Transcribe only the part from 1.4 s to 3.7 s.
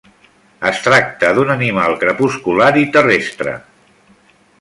animal crepuscular i terrestre.